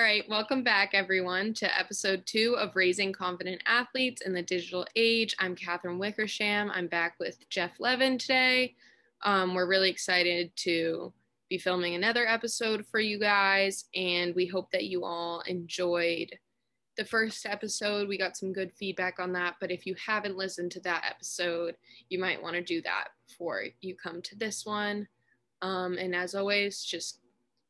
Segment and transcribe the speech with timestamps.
[0.00, 4.86] All right, welcome back, everyone, to episode two of Raising Confident Athletes in the Digital
[4.96, 5.36] Age.
[5.38, 6.70] I'm Kathryn Wickersham.
[6.70, 8.76] I'm back with Jeff Levin today.
[9.26, 11.12] Um, we're really excited to
[11.50, 16.34] be filming another episode for you guys, and we hope that you all enjoyed
[16.96, 18.08] the first episode.
[18.08, 21.76] We got some good feedback on that, but if you haven't listened to that episode,
[22.08, 25.06] you might want to do that before you come to this one.
[25.60, 27.19] Um, and as always, just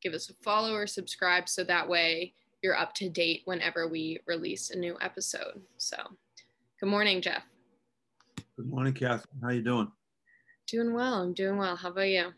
[0.01, 4.19] give us a follow or subscribe so that way you're up to date whenever we
[4.27, 5.61] release a new episode.
[5.77, 5.97] So,
[6.79, 7.43] good morning, Jeff.
[8.55, 9.41] Good morning, Kathryn.
[9.41, 9.91] How you doing?
[10.67, 11.21] Doing well.
[11.21, 11.75] I'm doing well.
[11.75, 12.31] How about you?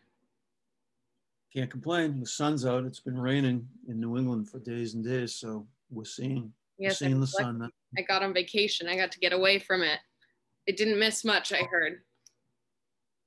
[1.54, 2.20] Can't complain.
[2.20, 2.84] The sun's out.
[2.84, 7.08] It's been raining in New England for days and days, so we're seeing yes, we're
[7.08, 7.70] seeing the sun.
[7.96, 8.88] I got on vacation.
[8.88, 10.00] I got to get away from it.
[10.66, 11.52] It didn't miss much.
[11.52, 12.00] I heard.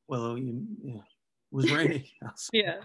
[0.08, 1.02] Well, you, yeah, it
[1.52, 2.06] was raining.
[2.54, 2.78] yeah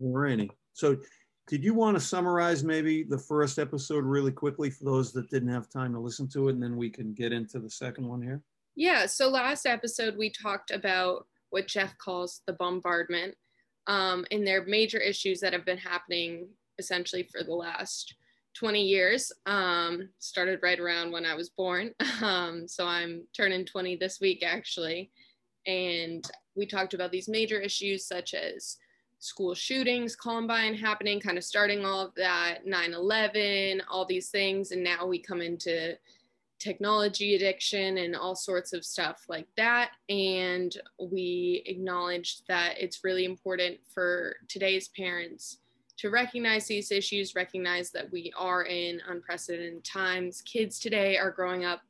[0.00, 0.50] raining.
[0.72, 0.98] So
[1.46, 5.50] did you want to summarize maybe the first episode really quickly for those that didn't
[5.50, 8.22] have time to listen to it and then we can get into the second one
[8.22, 8.42] here?
[8.76, 13.34] Yeah so last episode we talked about what jeff calls the bombardment
[13.86, 18.14] um, and their major issues that have been happening essentially for the last
[18.54, 19.32] 20 years.
[19.46, 21.92] Um, started right around when i was born.
[22.22, 25.10] Um, so i'm turning 20 this week actually.
[25.66, 26.24] And
[26.54, 28.76] we talked about these major issues such as
[29.18, 34.72] school shootings, Columbine happening, kind of starting all of that, 9 11, all these things.
[34.72, 35.96] And now we come into
[36.58, 39.90] technology addiction and all sorts of stuff like that.
[40.08, 45.58] And we acknowledge that it's really important for today's parents
[45.96, 50.42] to recognize these issues, recognize that we are in unprecedented times.
[50.42, 51.82] Kids today are growing up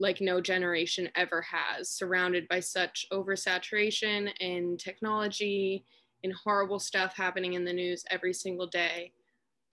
[0.00, 5.84] like no generation ever has, surrounded by such oversaturation and technology
[6.24, 9.12] and horrible stuff happening in the news every single day.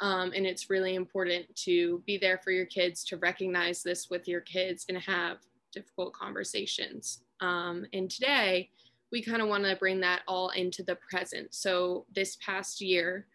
[0.02, 4.28] Um, and it's really important to be there for your kids, to recognize this with
[4.28, 5.38] your kids, and have
[5.72, 7.22] difficult conversations.
[7.40, 8.70] Um, and today,
[9.12, 11.54] we kind of want to bring that all into the present.
[11.54, 13.28] So, this past year,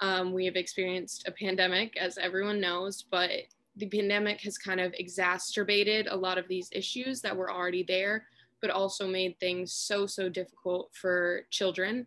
[0.00, 3.30] um, we have experienced a pandemic, as everyone knows, but
[3.76, 8.26] the pandemic has kind of exacerbated a lot of these issues that were already there,
[8.60, 12.06] but also made things so, so difficult for children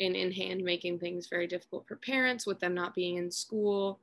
[0.00, 4.00] in in hand making things very difficult for parents with them not being in school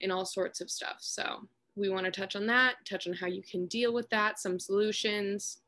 [0.00, 0.98] and all sorts of stuff.
[1.00, 4.38] So we want to touch on that touch on how you can deal with that
[4.38, 5.58] some solutions.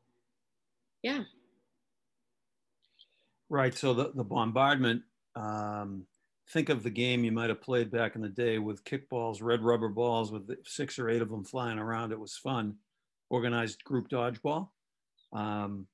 [1.01, 1.23] Yeah.
[3.49, 3.73] Right.
[3.73, 5.01] So the, the bombardment
[5.35, 6.05] um,
[6.49, 9.61] think of the game you might have played back in the day with kickballs red
[9.61, 12.11] rubber balls with six or eight of them flying around.
[12.11, 12.75] It was fun.
[13.29, 14.69] Organized group dodgeball.
[15.33, 15.87] Um,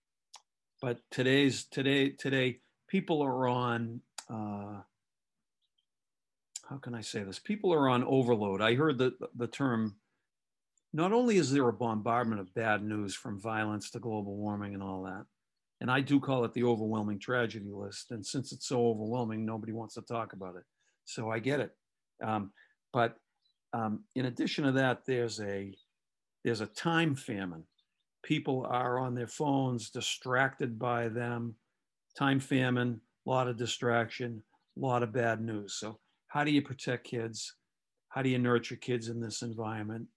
[0.81, 4.81] but today's today today people are on, uh,
[6.69, 7.39] how can I say this?
[7.39, 8.61] People are on overload.
[8.61, 9.95] I heard the, the term,
[10.93, 14.83] not only is there a bombardment of bad news from violence to global warming and
[14.83, 15.25] all that,
[15.79, 18.11] and I do call it the overwhelming tragedy list.
[18.11, 20.63] And since it's so overwhelming, nobody wants to talk about it.
[21.05, 21.71] So I get it.
[22.23, 22.51] Um,
[22.91, 23.17] but
[23.73, 25.73] um, in addition to that, there's a
[26.43, 27.63] there's a time famine.
[28.23, 31.55] People are on their phones, distracted by them
[32.17, 34.41] time famine, a lot of distraction,
[34.75, 35.75] a lot of bad news.
[35.75, 37.55] So, how do you protect kids?
[38.09, 40.07] How do you nurture kids in this environment?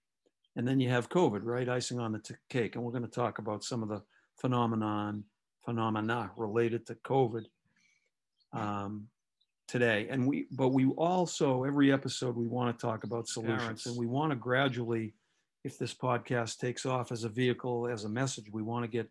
[0.55, 1.69] And then you have COVID, right?
[1.69, 2.75] Icing on the t- cake.
[2.75, 4.01] And we're going to talk about some of the
[4.39, 5.23] phenomenon
[5.63, 7.45] phenomena related to COVID
[8.51, 9.07] um,
[9.67, 10.07] today.
[10.09, 13.85] And we, but we also every episode we want to talk about solutions, Parents.
[13.85, 15.13] and we want to gradually,
[15.63, 19.09] if this podcast takes off as a vehicle, as a message, we want to get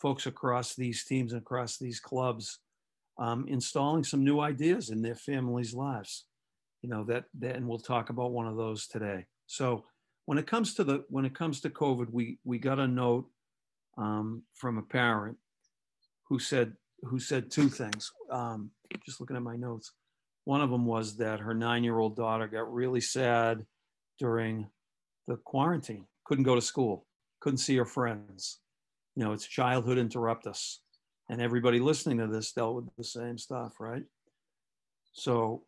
[0.00, 2.60] folks across these teams and across these clubs
[3.18, 6.26] um, installing some new ideas in their families' lives.
[6.82, 9.26] You know that, that, and we'll talk about one of those today.
[9.46, 9.84] So
[10.26, 13.26] when it comes to the when it comes to COVID, we we got a note
[13.96, 15.38] um, from a parent
[16.28, 18.12] who said who said two things.
[18.30, 18.70] Um,
[19.04, 19.92] just looking at my notes,
[20.44, 23.64] one of them was that her nine-year-old daughter got really sad
[24.18, 24.68] during
[25.26, 27.06] the quarantine, couldn't go to school,
[27.40, 28.60] couldn't see her friends
[29.16, 30.80] you know, it's childhood interrupt us.
[31.28, 34.04] And everybody listening to this dealt with the same stuff, right?
[35.12, 35.64] So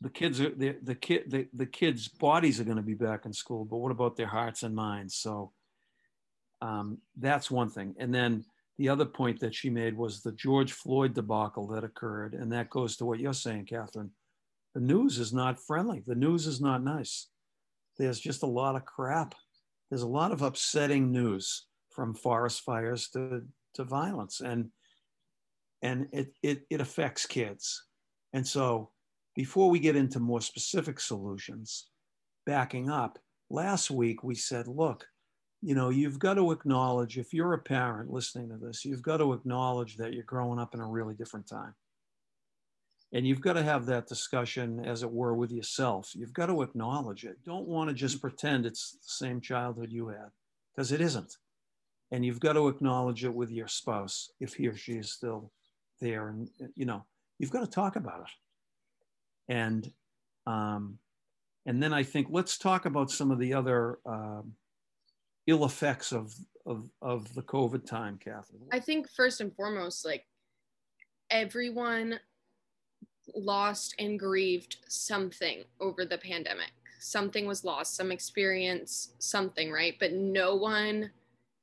[0.00, 3.32] the kids the, the kid the, the kids' bodies are going to be back in
[3.32, 5.16] school, but what about their hearts and minds?
[5.16, 5.52] So
[6.60, 7.96] um, that's one thing.
[7.98, 8.44] And then
[8.76, 12.70] the other point that she made was the George Floyd debacle that occurred, and that
[12.70, 14.10] goes to what you're saying, Kathryn.
[14.74, 16.04] The news is not friendly.
[16.06, 17.28] The news is not nice.
[17.96, 19.34] There's just a lot of crap.
[19.90, 21.67] There's a lot of upsetting news
[21.98, 23.42] from forest fires to,
[23.74, 24.70] to violence and
[25.82, 27.84] and it, it, it affects kids
[28.32, 28.90] and so
[29.38, 31.90] before we get into more specific solutions,
[32.44, 35.06] backing up, last week we said, look,
[35.62, 39.18] you know, you've got to acknowledge, if you're a parent listening to this, you've got
[39.18, 41.72] to acknowledge that you're growing up in a really different time.
[43.12, 46.10] And you've got to have that discussion, as it were, with yourself.
[46.16, 47.36] You've got to acknowledge it.
[47.44, 50.30] Don't want to just pretend it's the same childhood you had,
[50.74, 51.32] because it isn't.
[52.10, 55.52] And you've got to acknowledge it with your spouse if he or she is still
[56.00, 56.28] there.
[56.28, 57.04] And, you know,
[57.38, 59.52] you've got to talk about it.
[59.52, 59.92] And,
[60.46, 60.98] um,
[61.66, 64.54] and then I think let's talk about some of the other um,
[65.46, 66.34] ill effects of,
[66.64, 68.62] of, of the COVID time, Kathryn.
[68.72, 70.24] I think first and foremost, like
[71.30, 72.18] everyone
[73.34, 76.70] lost and grieved something over the pandemic.
[77.00, 79.94] Something was lost, some experience, something, right?
[80.00, 81.10] But no one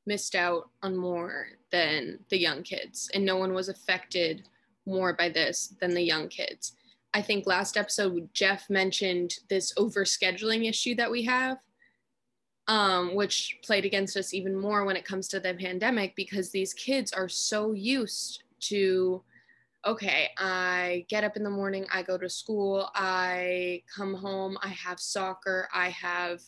[0.05, 4.47] missed out on more than the young kids, and no one was affected
[4.85, 6.73] more by this than the young kids.
[7.13, 11.57] I think last episode, Jeff mentioned this overscheduling issue that we have,
[12.67, 16.73] um, which played against us even more when it comes to the pandemic because these
[16.73, 19.23] kids are so used to
[19.85, 24.69] okay, I get up in the morning, I go to school, I come home, I
[24.69, 26.41] have soccer, I have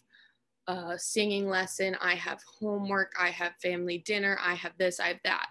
[0.68, 5.20] a singing lesson, I have homework, I have family dinner, I have this, I have
[5.24, 5.48] that.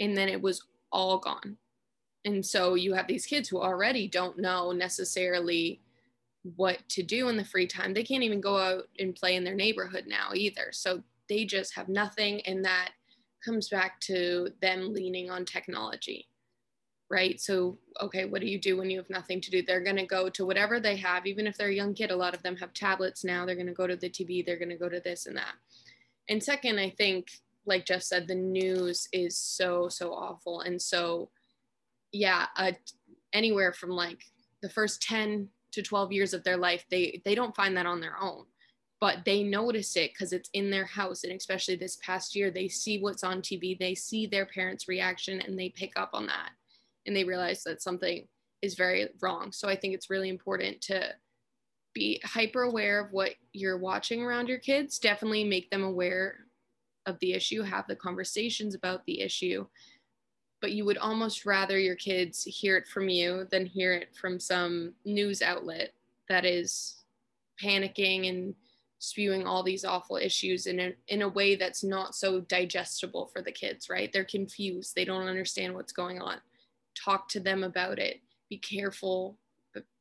[0.00, 1.56] And then it was all gone.
[2.24, 5.80] And so you have these kids who already don't know necessarily
[6.56, 7.94] what to do in the free time.
[7.94, 10.68] They can't even go out and play in their neighborhood now either.
[10.72, 12.40] So they just have nothing.
[12.42, 12.90] And that
[13.44, 16.28] comes back to them leaning on technology
[17.08, 17.40] right?
[17.40, 19.62] So, okay, what do you do when you have nothing to do?
[19.62, 22.10] They're going to go to whatever they have, even if they're a young kid.
[22.10, 23.46] A lot of them have tablets now.
[23.46, 25.54] They're going to go to the TV, they're going to go to this and that.
[26.28, 27.28] And second, I think,
[27.64, 30.60] like Jeff said, the news is so, so awful.
[30.60, 31.30] And so,
[32.12, 32.72] yeah, uh,
[33.32, 34.24] anywhere from like
[34.62, 38.00] the first 10 to 12 years of their life, they, they don't find that on
[38.00, 38.44] their own.
[38.98, 41.22] But they notice it because it's in their house.
[41.22, 45.40] And especially this past year, they see what's on TV, they see their parents' reaction,
[45.40, 46.50] and they pick up on that
[47.06, 48.26] and they realize that something
[48.62, 49.52] is very wrong.
[49.52, 51.14] So I think it's really important to
[51.94, 54.98] be hyper aware of what you're watching around your kids.
[54.98, 56.40] Definitely make them aware
[57.06, 59.66] of the issue, have the conversations about the issue.
[60.60, 64.40] But you would almost rather your kids hear it from you than hear it from
[64.40, 65.92] some news outlet
[66.28, 67.04] that is
[67.62, 68.54] panicking and
[68.98, 73.42] spewing all these awful issues in a, in a way that's not so digestible for
[73.42, 74.12] the kids, right?
[74.12, 74.94] They're confused.
[74.94, 76.38] They don't understand what's going on
[76.96, 78.20] talk to them about it.
[78.48, 79.38] Be careful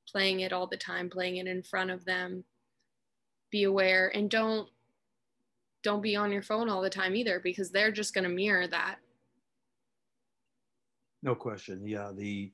[0.08, 2.44] playing it all the time playing it in front of them.
[3.52, 4.70] Be aware and don't
[5.84, 8.68] don't be on your phone all the time either because they're just going to mirror
[8.68, 8.98] that.
[11.22, 11.88] No question.
[11.88, 12.52] Yeah the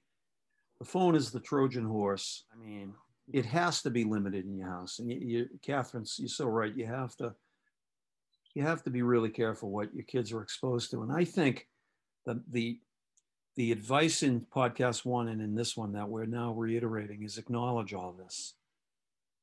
[0.80, 2.46] the phone is the trojan horse.
[2.54, 2.94] I mean
[3.32, 5.00] it has to be limited in your house.
[5.00, 6.76] And you, you kathryn you're so right.
[6.76, 7.34] You have to
[8.54, 11.04] you have to be really careful what your kids are exposed to.
[11.04, 11.68] And i think
[12.26, 12.80] that the
[13.56, 17.94] the advice in podcast one and in this one that we're now reiterating is acknowledge
[17.94, 18.54] all this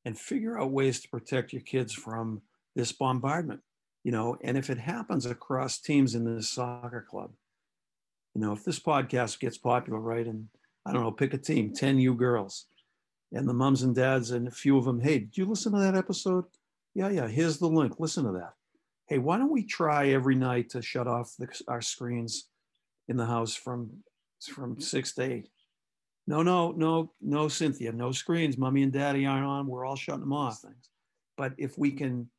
[0.05, 2.41] and figure out ways to protect your kids from
[2.75, 3.61] this bombardment
[4.03, 7.31] you know and if it happens across teams in this soccer club
[8.33, 10.47] you know if this podcast gets popular right and
[10.85, 12.65] i don't know pick a team 10 you girls
[13.31, 15.79] and the mums and dads and a few of them hey did you listen to
[15.79, 16.45] that episode?
[16.95, 18.53] Yeah yeah here's the link listen to that.
[19.07, 22.47] Hey why don't we try every night to shut off the, our screens
[23.07, 24.03] in the house from
[24.47, 25.49] from six to eight.
[26.27, 28.57] No, no, no, no, Cynthia, no screens.
[28.57, 29.67] Mommy and daddy aren't on.
[29.67, 30.63] We're all shutting them off.
[31.37, 32.29] But if we can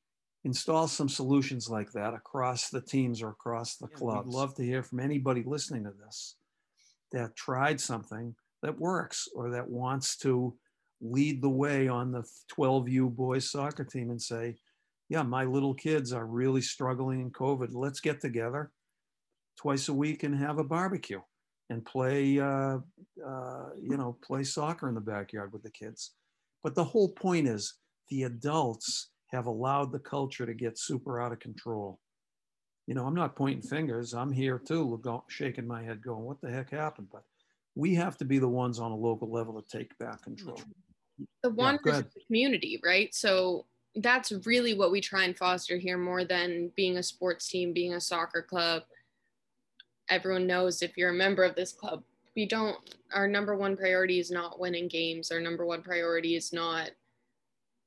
[0.45, 4.62] install some solutions like that across the teams or across the clubs, we'd love to
[4.62, 6.37] hear from anybody listening to this
[7.12, 10.54] that tried something that works or that wants to
[11.00, 12.23] lead the way on the
[12.57, 14.54] 12U boys soccer team and say,
[15.09, 17.71] yeah, my little kids are really struggling in COVID.
[17.73, 18.71] Let's get together
[19.59, 21.21] twice a week and have a barbecue
[21.70, 22.78] and play, uh,
[23.26, 26.12] uh, you know, play soccer in the backyard with the kids.
[26.62, 27.74] But the whole point is
[28.10, 32.00] the adults have allowed the culture to get super out of control.
[32.86, 34.12] You know, I'm not pointing fingers.
[34.12, 37.22] I'm here too, shaking my head, going, "What the heck happened?" But
[37.76, 40.60] we have to be the ones on a local level to take back control.
[41.44, 43.14] The one yeah, the community, right?
[43.14, 47.72] So that's really what we try and foster here, more than being a sports team,
[47.72, 48.82] being a soccer club
[50.11, 52.02] everyone knows if you're a member of this club,
[52.37, 52.76] we don't,
[53.12, 55.31] our number one priority is not winning games.
[55.31, 56.90] Our number one priority is not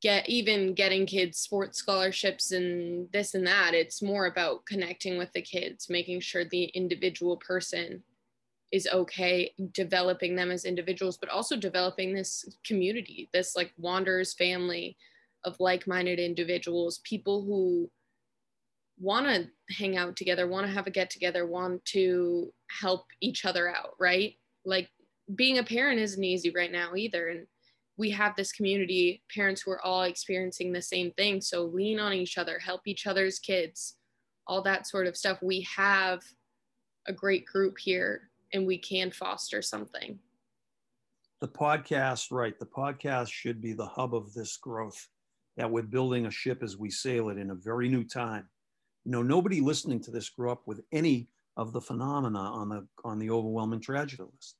[0.01, 3.73] get even getting kids sports scholarships and this and that.
[3.73, 8.03] It's more about connecting with the kids, making sure the individual person
[8.73, 14.97] is okay developing them as individuals but also developing this community this like wanderers family
[15.45, 17.87] of like-minded individuals people who
[18.99, 23.45] want to hang out together want to have a get together want to help each
[23.45, 24.35] other out right
[24.65, 24.89] like
[25.35, 27.47] being a parent isn't easy right now either and
[27.97, 32.13] we have this community parents who are all experiencing the same thing so lean on
[32.13, 33.95] each other help each other's kids
[34.47, 36.21] all that sort of stuff we have
[37.07, 40.19] a great group here and we can foster something.
[41.41, 42.57] The podcast, right?
[42.57, 45.07] The podcast should be the hub of this growth
[45.57, 48.47] that we're building a ship as we sail it in a very new time.
[49.05, 52.87] You know, nobody listening to this grew up with any of the phenomena on the
[53.03, 54.55] on the overwhelming tragedy list.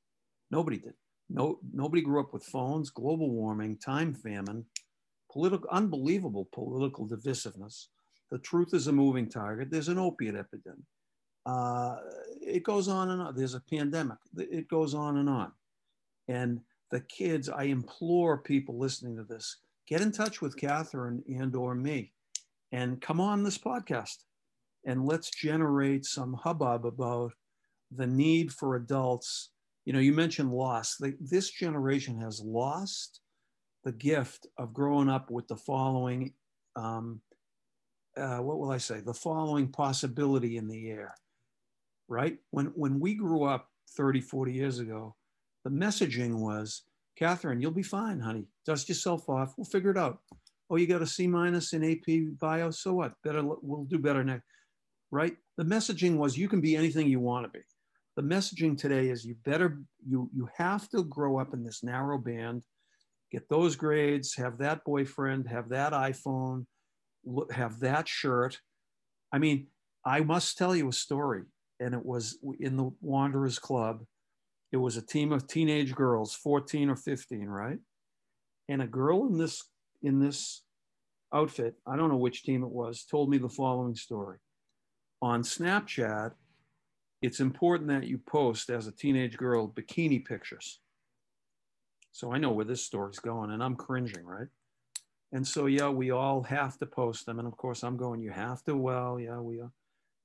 [0.52, 0.94] Nobody did.
[1.30, 4.66] No, nobody grew up with phones, global warming, time famine,
[5.32, 7.88] political, unbelievable political divisiveness.
[8.30, 9.72] The truth is a moving target.
[9.72, 10.86] There's an opiate epidemic.
[11.46, 11.98] Uh,
[12.42, 13.36] it goes on and on.
[13.36, 14.18] There's a pandemic.
[14.38, 15.52] It goes on and on.
[16.28, 19.58] And the kids, I implore people listening to this,
[19.88, 22.14] get in touch with Kathryn and or me
[22.72, 24.24] and come on this podcast
[24.86, 27.32] and let's generate some hubbub about
[27.92, 29.52] the need for adults.
[29.86, 30.98] You know, you mentioned loss.
[31.20, 33.22] this generation has lost
[33.84, 36.34] the gift of growing up with the following,
[36.76, 37.22] um,
[38.16, 41.14] uh, what will I say, the following possibility in the air
[42.08, 42.38] right?
[42.52, 45.16] When, when we grew up 30, 40 years ago,
[45.64, 46.84] the messaging was,
[47.20, 48.46] Kathryn, you'll be fine, honey.
[48.66, 49.54] Dust yourself off.
[49.58, 50.20] We'll figure it out.
[50.70, 52.72] Oh, you got a C minus in AP bio.
[52.72, 53.14] So what?
[53.24, 54.46] Better, we'll do better next,
[55.14, 55.38] right?
[55.58, 57.64] The messaging was, you can be anything you want to be.
[58.16, 62.18] The messaging today is, you better, you you have to grow up in this narrow
[62.18, 62.64] band,
[63.32, 66.66] get those grades, have that boyfriend, have that iPhone,
[67.52, 68.60] have that shirt.
[69.32, 69.68] I mean,
[70.06, 71.44] I must tell you a story
[71.80, 74.04] and it was in the Wanderers Club.
[74.72, 77.80] It was a team of teenage girls, 14 or 15, right?
[78.68, 79.64] And a girl in this
[80.02, 80.64] in this
[81.34, 84.38] outfit, I don't know which team it was, told me the following story.
[85.24, 86.34] On Snapchat,
[87.22, 90.82] it's important that you post as a teenage girl bikini pictures.
[92.12, 94.50] So I know where this story's going and I'm cringing, right?
[95.32, 97.40] And so, yeah, we all have to post them.
[97.40, 98.76] And of course, I'm going, you have to.
[98.76, 99.72] Well, yeah, we are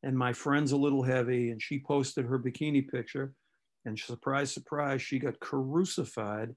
[0.03, 3.33] and my friend's a little heavy and she posted her bikini picture
[3.85, 6.55] and surprise surprise she got crucified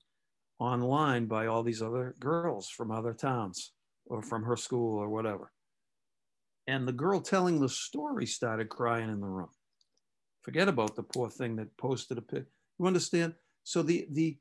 [0.60, 3.74] online by all these other girls from other towns
[4.06, 5.52] or from her school or whatever
[6.68, 9.50] and the girl telling the story started crying in the room.
[10.42, 12.46] Forget about the poor thing that posted a pic
[12.82, 13.36] you understand?
[13.64, 14.38] So the the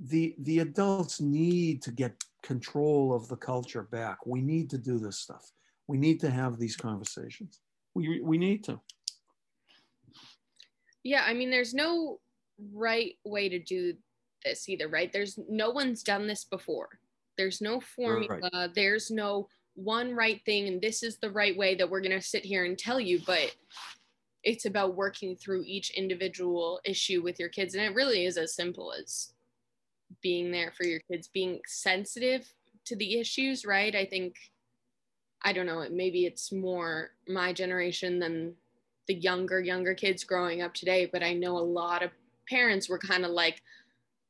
[0.00, 4.18] the the adults need to get control of the culture back.
[4.26, 5.52] We need to do this stuff.
[5.86, 7.60] We need to have these conversations.
[7.94, 8.80] We we need to.
[11.04, 12.18] Yeah i mean there's no
[12.72, 13.94] right way to do
[14.44, 15.12] this either right?
[15.12, 16.88] There's no one's done this before.
[17.38, 18.74] There's no formula right.
[18.74, 22.20] there's no one right thing and this is the right way that we're going to
[22.20, 23.54] sit here and tell you but
[24.42, 28.54] it's about working through each individual issue with your kids and it really is as
[28.54, 29.32] simple as
[30.22, 32.48] being there for your kids being sensitive
[32.84, 34.36] to the issues right i think
[35.46, 38.54] I don't know, maybe it's more my generation than
[39.06, 41.06] the younger, younger kids growing up today.
[41.06, 42.10] But I know a lot of
[42.48, 43.62] parents were kind of like,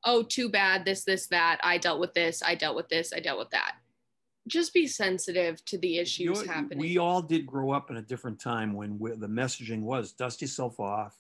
[0.05, 1.59] oh, too bad, this, this, that.
[1.63, 3.77] I dealt with this, I dealt with this, I dealt with that.
[4.47, 6.79] Just be sensitive to the issues you happening.
[6.79, 10.79] We all did grow up in a different time when the messaging was dust yourself
[10.79, 11.19] off,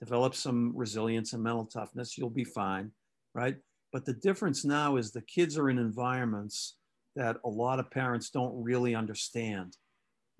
[0.00, 2.90] develop some resilience and mental toughness, you'll be fine,
[3.34, 3.56] right?
[3.92, 6.76] But the difference now is the kids are in environments
[7.16, 9.76] that a lot of parents don't really understand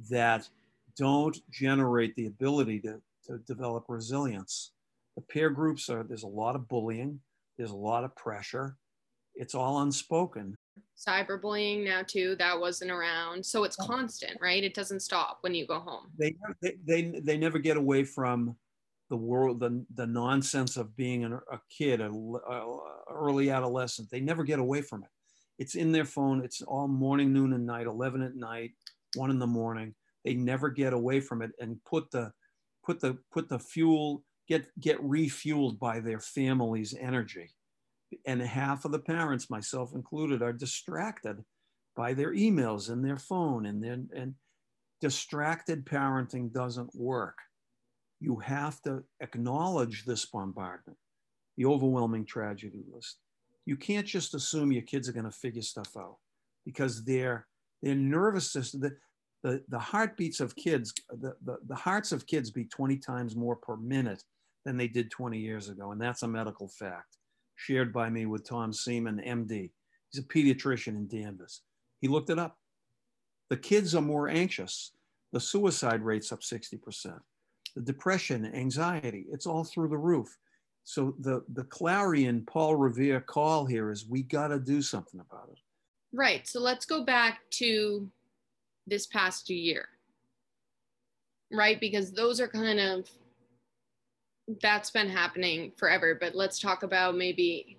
[0.09, 0.49] that
[0.97, 4.73] don't generate the ability to, to develop resilience.
[5.17, 7.21] The peer groups are, there's a lot of bullying,
[7.59, 8.77] there's a lot of pressure.
[9.35, 10.57] It's all unspoken.
[10.97, 13.45] Cyberbullying now too, that wasn't around.
[13.45, 14.63] So it's constant, right?
[14.63, 16.07] It doesn't stop when you go home.
[16.19, 18.57] They, they, they, they never get away from
[19.09, 22.35] the world, the, the nonsense of being an, a kid, an
[23.11, 24.11] early adolescent.
[24.11, 25.11] They never get away from it
[25.61, 26.43] it's in their phone.
[26.43, 28.73] It's all morning, noon, and night, 11 at night,
[29.15, 29.95] one in the morning.
[30.25, 32.33] They never get away from it and put the,
[32.83, 37.51] put the, put the fuel, get, get refueled by their family's energy.
[38.27, 41.45] And half of the parents, myself included, are distracted
[41.97, 44.35] by their emails and their phone and then, and
[45.01, 47.37] distracted parenting doesn't work.
[48.21, 50.99] You have to acknowledge this bombardment,
[51.57, 53.19] the overwhelming tragedy list
[53.67, 56.17] you can't just assume your kids are going to figure stuff out
[56.65, 57.47] because their
[57.83, 58.97] their nervous system the,
[59.43, 63.57] the, the heartbeats of kids the, the, the hearts of kids beat 20 times more
[63.57, 64.23] per minute
[64.65, 65.93] than they did 20 years ago.
[65.93, 67.17] And that's a medical fact
[67.61, 69.71] shared by me with Tom Seaman, MD.
[70.11, 71.61] He's a pediatrician in Danvers.
[72.01, 72.57] He looked it up.
[73.51, 74.93] The kids are more anxious.
[75.33, 77.19] The suicide rate's up 60%.
[77.77, 80.35] The depression, anxiety, it's all through the roof.
[80.85, 85.51] So the, the Clarion Paul Revere call here is we got to do something about
[85.53, 85.59] it.
[86.13, 86.49] Right.
[86.49, 88.09] So let's go back to
[88.87, 89.87] this past year.
[91.53, 91.79] Right?
[91.79, 93.11] Because those are kind of
[94.61, 97.79] that's been happening forever, but let's talk about maybe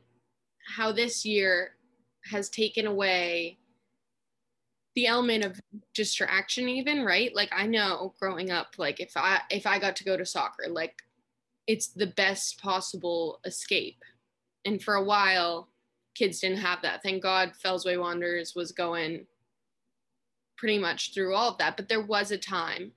[0.76, 1.76] how this year
[2.30, 3.58] has taken away
[4.96, 5.60] the element of
[5.94, 7.34] distraction even right?
[7.36, 10.66] Like i know growing up like if i if i got to go to soccer
[10.70, 11.02] like
[11.68, 14.04] it's the best possible escape.
[14.66, 15.70] And for a while
[16.14, 17.02] kids didn't have that.
[17.04, 19.26] Thank god fellsway wanderers was going
[20.58, 22.92] pretty much through all of that but there was a time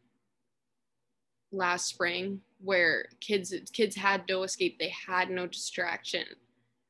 [1.50, 6.25] last spring where kids kids had no escape they had no distraction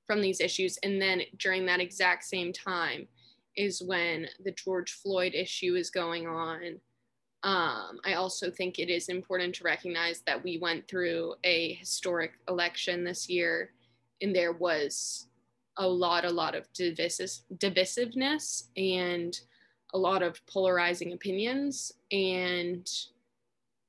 [0.06, 3.08] from these issues and then during that exact same time
[3.56, 6.80] is when the George Floyd issue is going on.
[7.42, 12.32] Um, I also think it is important to recognize that we went through a historic
[12.48, 13.70] election this year,
[14.22, 15.28] and there was
[15.76, 19.38] a lot, a lot of divisive, divisiveness and
[19.92, 21.92] a lot of polarizing opinions.
[22.10, 22.88] And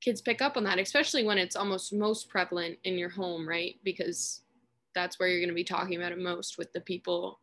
[0.06, 3.74] kids pick up on that, especially when it's almost most prevalent in your home, right?
[3.82, 4.42] Because
[4.94, 7.40] that's where you're going to be talking about it most with the people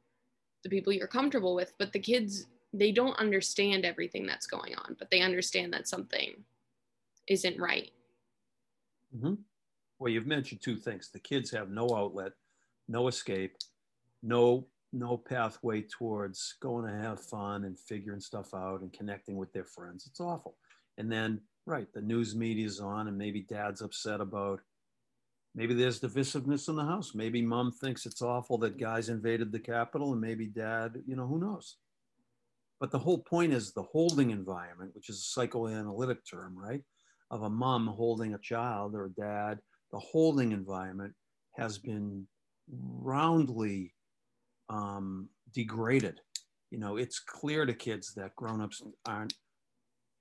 [0.63, 1.74] the people you're comfortable with.
[1.77, 6.34] But the kids they don't understand everything that's going on but they understand that something
[7.27, 7.91] isn't right.
[9.15, 9.34] Mm-hmm.
[10.00, 11.10] well you've mentioned two things.
[11.10, 12.32] The kids have no outlet
[12.88, 13.55] no escape
[14.22, 19.51] no no pathway towards going to have fun and figuring stuff out and connecting with
[19.51, 20.05] their friends.
[20.08, 20.55] It's awful.
[20.98, 24.60] And then right the news media's on and maybe dad's upset about
[25.55, 27.13] maybe there's divisiveness in the house.
[27.13, 31.27] Maybe mom thinks it's awful that guys invaded the Capitol, and maybe dad, you know,
[31.27, 31.77] who knows?
[32.79, 36.81] But the whole point is the holding environment, which is a psychoanalytic term, right?
[37.31, 39.59] Of a mom holding a child or a dad,
[39.92, 41.14] the holding environment
[41.55, 42.27] has been
[42.70, 43.94] roundly
[44.70, 46.20] um, degraded.
[46.72, 49.33] You know, it's clear to kids that grown-ups aren't.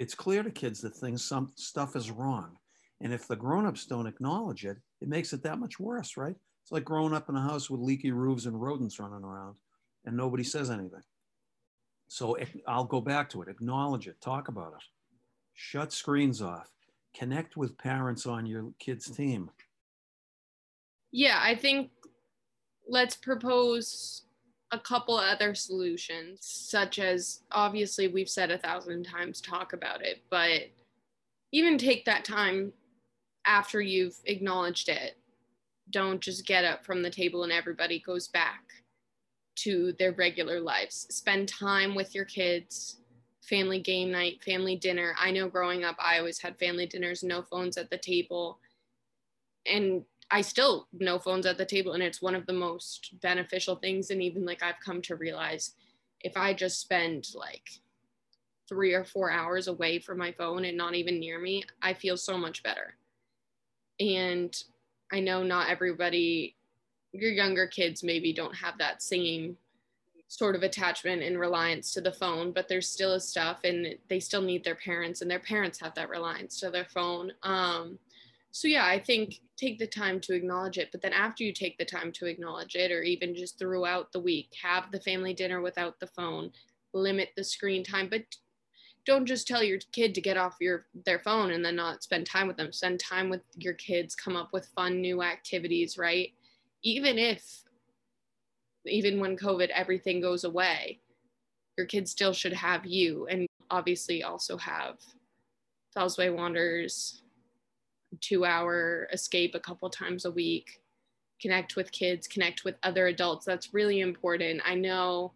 [0.02, 2.56] It's clear to kids that things, some stuff is wrong,
[3.00, 6.34] and if the grown-ups don't acknowledge it, it makes it that much worse, right?
[6.64, 9.54] It's like growing up in a house with leaky roofs and rodents running around
[10.04, 11.02] and nobody says anything.
[12.08, 12.36] So
[12.66, 14.82] I'll go back to it, acknowledge it, talk about it,
[15.54, 16.68] shut screens off,
[17.14, 19.50] connect with parents on your kid's team.
[21.12, 21.90] Yeah, I think
[22.88, 24.22] let's propose
[24.72, 30.22] a couple other solutions, such as obviously we've said a thousand times talk about it,
[30.30, 30.62] but
[31.52, 32.72] even take that time
[33.46, 35.18] after you've acknowledged it.
[35.90, 38.62] Don't just get up from the table and everybody goes back
[39.56, 41.06] to their regular lives.
[41.10, 42.96] Spend time with your kids,
[43.42, 45.14] family game night, family dinner.
[45.18, 48.58] I know growing up, I always had family dinners, no phones at the table.
[49.66, 51.92] And I still no phones at the table.
[51.92, 54.10] And it's one of the most beneficial things.
[54.10, 55.74] And even like I've come to realize
[56.20, 57.68] if I just spend like
[58.68, 62.16] three or four hours away from my phone and not even near me, I feel
[62.16, 62.94] so much better
[64.00, 64.64] and
[65.12, 66.56] i know not everybody
[67.12, 69.56] your younger kids maybe don't have that same
[70.28, 74.18] sort of attachment and reliance to the phone but there's still a stuff and they
[74.18, 77.98] still need their parents and their parents have that reliance to their phone um,
[78.52, 81.76] so yeah i think take the time to acknowledge it but then after you take
[81.78, 85.60] the time to acknowledge it or even just throughout the week have the family dinner
[85.60, 86.50] without the phone
[86.92, 88.22] limit the screen time but
[89.04, 92.24] don't just tell your kid to get off your their phone and then not spend
[92.24, 92.72] time with them.
[92.72, 96.32] Spend time with your kids come up with fun new activities right?
[96.82, 97.62] Even if
[98.86, 100.98] even when covid everything goes away
[101.76, 104.96] your kids still should have you and obviously also have
[105.96, 107.21] Fellsway Wanderers
[108.20, 110.80] two hour escape a couple times a week
[111.40, 115.32] connect with kids connect with other adults that's really important i know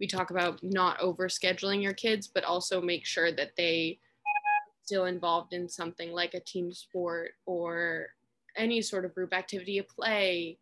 [0.00, 3.98] we talk about not over scheduling your kids, but also make sure that they
[4.84, 8.08] still involved in something like a team sport or
[8.56, 10.58] any sort of group activity, a play,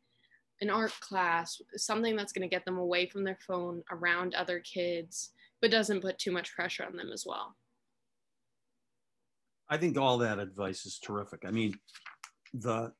[0.60, 4.58] an art class, something that's going to get them away from their phone around other
[4.60, 7.54] kids, but doesn't put too much pressure on them as well.
[9.68, 11.42] I think all that advice is terrific.
[11.46, 11.78] I mean,
[12.54, 12.92] the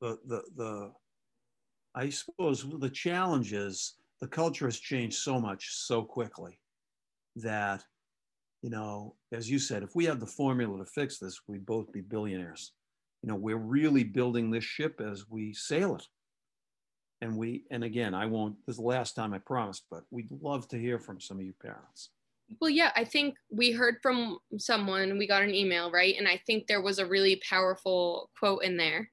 [0.00, 0.92] the the the
[1.94, 6.58] I suppose the challenge is the culture has changed so much so quickly
[7.36, 7.84] that
[8.62, 11.92] you know as you said if we had the formula to fix this we'd both
[11.92, 12.72] be billionaires
[13.26, 16.06] you know, we're really building this ship as we sail it.
[17.22, 20.30] And we, and again, I won't, this is the last time I promised, but we'd
[20.30, 22.10] love to hear from some of you parents.
[22.60, 26.14] Well, yeah, I think we heard from someone, we got an email, right?
[26.16, 29.10] And I think there was a really powerful quote in there.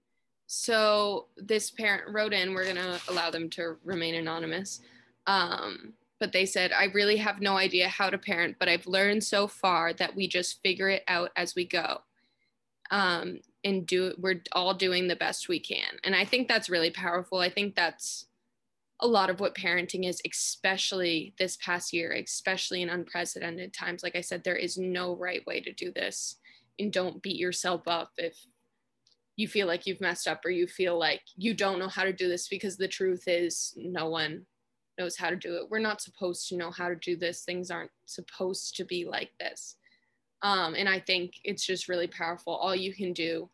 [0.48, 4.82] So this parent wrote in, we're going to allow them to remain anonymous.
[5.26, 9.24] Um, but they said, I really have no idea how to parent, but I've learned
[9.24, 12.02] so far that we just figure it out as we go.
[12.92, 15.98] Um, and do we're all doing the best we can.
[16.04, 17.40] And I think that's really powerful.
[17.40, 18.28] I think that's
[19.04, 24.02] a lot of what parenting is, especially this past year, especially in unprecedented times.
[24.02, 26.38] Like I said, there is no right way to do this.
[26.80, 28.38] And don't beat yourself up if
[29.36, 32.14] you feel like you've messed up or you feel like you don't know how to
[32.14, 34.46] do this because the truth is no one
[34.98, 35.70] knows how to do it.
[35.70, 37.44] We're not supposed to know how to do this.
[37.44, 39.76] Things aren't supposed to be like this.
[40.44, 42.56] Um, and I think it's just really powerful.
[42.56, 43.50] All you can do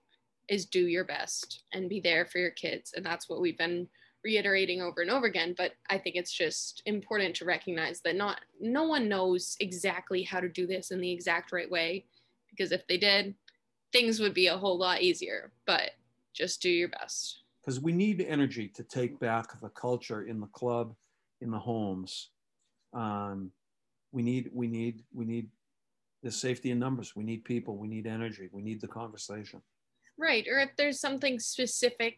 [0.47, 2.93] is do your best and be there for your kids.
[2.95, 3.88] And that's what we've been
[4.23, 5.55] reiterating over and over again.
[5.58, 10.39] But I think it's just important to recognize that not no one knows exactly how
[10.39, 12.05] to do this in the exact right way.
[12.49, 13.36] Because if they did,
[13.91, 15.51] things would be a whole lot easier.
[15.65, 15.91] But
[16.34, 17.43] just do your best.
[17.62, 20.95] Because we need energy to take back the culture in the club,
[21.41, 22.29] in the homes.
[22.93, 23.51] Um,
[24.12, 25.49] we need we need we need
[26.23, 27.15] the safety in numbers.
[27.15, 27.77] We need people.
[27.77, 28.49] We need energy.
[28.51, 29.62] We need the conversation.
[30.17, 30.45] Right.
[30.49, 32.17] Or if there's something specific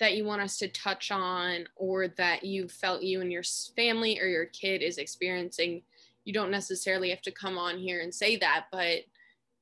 [0.00, 3.44] that you want us to touch on or that you felt you and your
[3.76, 5.82] family or your kid is experiencing,
[6.24, 9.00] you don't necessarily have to come on here and say that, but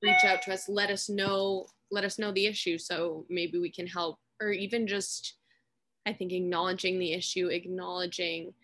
[0.03, 3.71] reach out to us, let us know, let us know the issue so maybe we
[3.71, 5.35] can help or even just
[6.05, 8.55] I think acknowledging the issue, acknowledging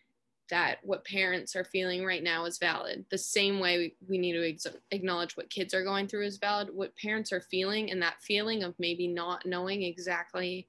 [0.50, 3.04] that what parents are feeling right now is valid.
[3.10, 6.70] The same way we need to ex- acknowledge what kids are going through is valid,
[6.72, 10.66] what parents are feeling, and that feeling of maybe not knowing exactly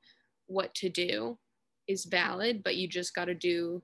[0.50, 1.38] what to do
[1.88, 3.82] is valid, but you just got to do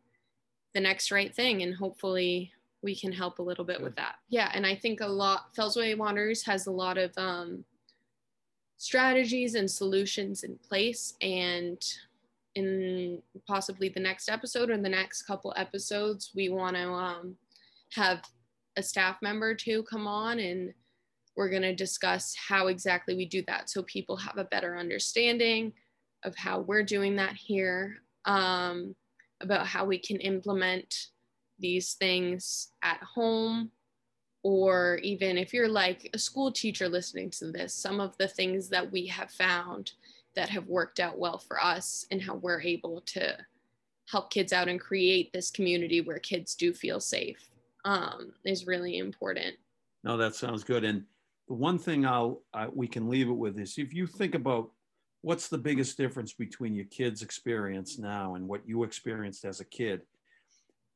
[0.73, 1.63] the next right thing.
[1.63, 2.51] And hopefully
[2.83, 4.15] we can help a little bit with that.
[4.29, 4.51] Yeah.
[4.53, 7.63] And I think a lot, Fellsway Wanderers has a lot of um,
[8.77, 11.13] strategies and solutions in place.
[11.21, 11.81] And
[12.53, 17.35] in possibly the next episode or the next couple episodes, we want to um,
[17.93, 18.21] have
[18.77, 20.73] a staff member to come on and
[21.35, 25.73] we're going to discuss how exactly we do that so people have a better understanding
[26.25, 28.95] of how we're doing that here, um,
[29.41, 31.07] about how we can implement
[31.59, 33.71] these things at home,
[34.43, 38.69] or even if you're like a school teacher listening to this, some of the things
[38.69, 39.93] that we have found
[40.35, 43.37] that have worked out well for us and how we're able to
[44.09, 47.49] help kids out and create this community where kids do feel safe
[47.85, 49.55] um, is really important.
[50.03, 50.83] No, that sounds good.
[50.83, 51.03] And
[51.47, 54.71] the one thing I'll I, we can leave it with is if you think about
[55.25, 59.65] what's the biggest difference between your kid's experience now and what you experienced as a
[59.65, 60.01] kid,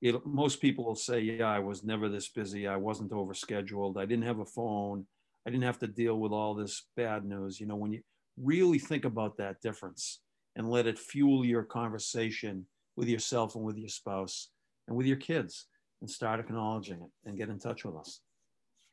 [0.03, 2.67] it, most people will say, "Yeah, I was never this busy.
[2.67, 3.97] I wasn't overscheduled.
[3.97, 5.07] I didn't have a phone.
[5.47, 8.01] I didn't have to deal with all this bad news." You know, when you
[8.37, 10.21] really think about that difference
[10.55, 14.51] and let it fuel your conversation with yourself and with your spouse
[14.87, 15.65] and with your kids
[16.01, 18.21] and start acknowledging it and get in touch with us.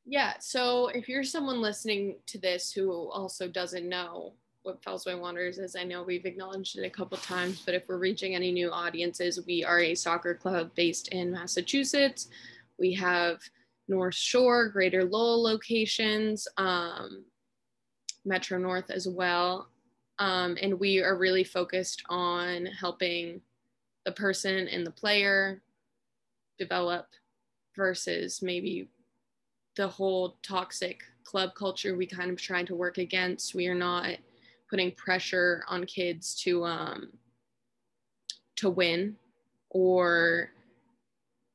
[0.06, 0.32] Yeah.
[0.40, 4.32] So if you're someone listening to this who also doesn't know
[4.66, 7.98] what Fellsway Wanderers is, I know we've acknowledged it a couple times, but if we're
[7.98, 12.28] reaching any new audiences, we are a soccer club based in Massachusetts.
[12.78, 13.38] We have
[13.86, 16.48] North Shore, Greater Lowell locations.
[16.56, 17.24] Um,
[18.26, 19.68] Metro North as well.
[20.18, 23.40] Um, and we are really focused on helping
[24.04, 25.62] the person and the player
[26.58, 27.06] develop
[27.76, 28.88] versus maybe
[29.76, 33.54] the whole toxic club culture we kind of trying to work against.
[33.54, 34.16] We are not
[34.70, 37.12] putting pressure on kids to um,
[38.56, 39.16] to win
[39.70, 40.50] or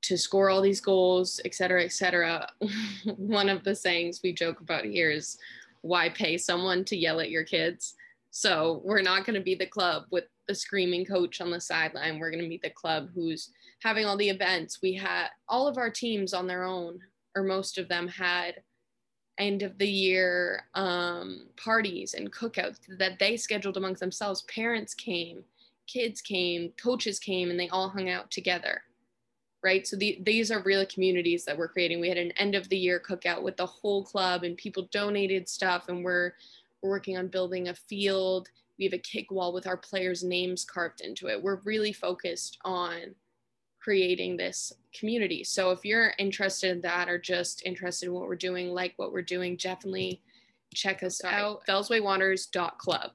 [0.04, 2.48] to score all these goals, et cetera, et cetera.
[3.18, 5.38] One of the sayings we joke about here is
[5.82, 7.96] why pay someone to yell at your kids?
[8.32, 12.20] So we're not going to be the club with the screaming coach on the sideline.
[12.20, 13.52] We're going to be the club who's
[13.84, 14.80] having all the events.
[14.82, 17.00] We had all of our teams on their own,
[17.36, 18.56] or most of them had
[19.38, 24.44] end of the year um, parties and cookouts that they scheduled amongst themselves.
[24.44, 25.44] Parents came,
[25.88, 28.84] kids came, coaches came, and they all hung out together
[29.64, 29.86] right?
[29.86, 32.00] So the, these are real communities that we're creating.
[32.00, 35.48] We had an end of the year cookout with the whole club, and people donated
[35.48, 36.34] stuff, and we're
[36.82, 38.50] we're working on building a field.
[38.80, 41.42] We have a kick wall with our players' names carved into it.
[41.42, 43.14] We're really focused on
[43.82, 45.44] creating this community.
[45.44, 49.12] So if you're interested in that or just interested in what we're doing, like what
[49.12, 50.22] we're doing, definitely
[50.74, 51.66] check us out.
[51.68, 53.12] Fellswaywanderers.club.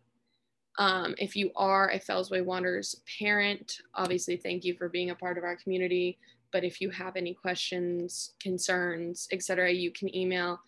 [0.78, 5.38] Um, if you are a Fellsway Wanderers parent, obviously thank you for being a part
[5.38, 6.18] of our community.
[6.52, 10.60] But if you have any questions, concerns, etc., you can email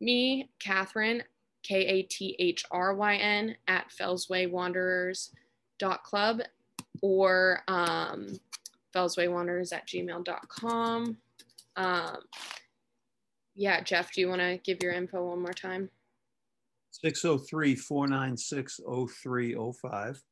[0.00, 1.22] me, Kathryn,
[1.62, 6.42] K A T H R Y N, at fellswaywanderers.club
[7.02, 8.38] or um,
[8.94, 11.16] fellswaywanderers at gmail.com.
[11.76, 12.16] Um,
[13.54, 15.90] yeah, Jeff, do you want to give your info one more time?
[16.90, 20.22] 603 496 0305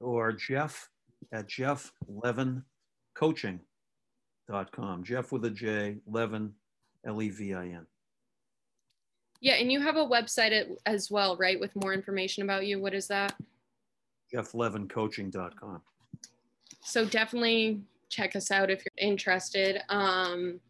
[0.00, 0.88] or Jeff
[1.32, 2.62] at Jeff Levin
[3.14, 5.04] Coaching.com.
[5.04, 6.52] Jeff with a J, Levin,
[7.06, 7.86] L E V I N.
[9.40, 12.80] Yeah, and you have a website as well, right, with more information about you.
[12.80, 13.34] What is that?
[14.32, 15.82] JeffLevinCoaching.com.
[16.82, 19.80] So definitely check us out if you're interested.
[19.88, 20.60] Um,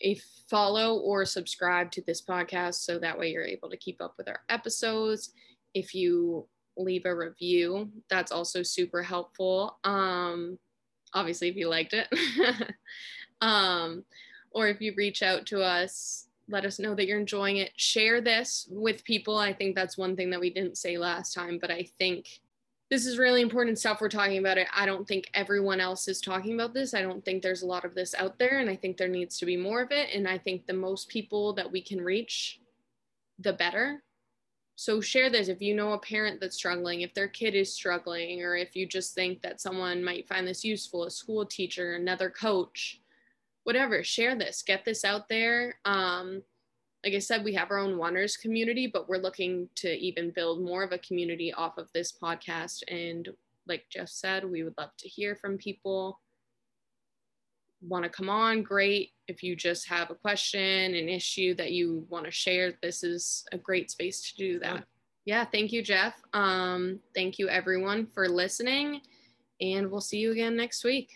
[0.00, 4.14] if follow or subscribe to this podcast so that way you're able to keep up
[4.16, 5.32] with our episodes.
[5.74, 9.78] If you leave a review, that's also super helpful.
[9.84, 10.58] Um,
[11.12, 12.08] obviously, if you liked it.
[13.40, 14.04] um,
[14.52, 17.72] or if you reach out to us let us know that you're enjoying it.
[17.76, 19.36] Share this with people.
[19.36, 22.40] I think that's one thing that we didn't say last time, but I think
[22.90, 24.66] this is really important stuff we're talking about it.
[24.74, 26.94] I don't think everyone else is talking about this.
[26.94, 29.38] I don't think there's a lot of this out there and I think there needs
[29.38, 32.60] to be more of it and I think the most people that we can reach
[33.38, 34.02] the better.
[34.76, 38.42] So share this if you know a parent that's struggling, if their kid is struggling
[38.42, 42.30] or if you just think that someone might find this useful, a school teacher, another
[42.30, 43.00] coach
[43.68, 45.78] whatever, share this, get this out there.
[45.84, 46.42] Um,
[47.08, 50.62] like I said, we have our own Wanderers community, but we're looking to even build
[50.62, 52.82] more of a community off of this podcast.
[52.86, 53.26] And
[53.66, 56.20] like Jeff said, we would love to hear from people.
[57.80, 58.62] Want to come on?
[58.62, 59.12] Great.
[59.26, 60.60] If you just have a question,
[60.94, 64.84] an issue that you want to share, this is a great space to do that.
[65.24, 66.20] Yeah, thank you, Jeff.
[66.34, 69.00] Um, thank you, everyone, for listening.
[69.62, 71.08] And we'll see you again next week.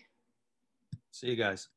[1.11, 1.69] See you guys.